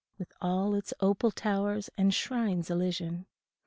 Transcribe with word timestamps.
With 0.17 0.33
all 0.41 0.73
its 0.73 0.95
opal 0.99 1.29
towers 1.29 1.91
and 1.95 2.11
shrines 2.11 2.71
elysian. 2.71 3.27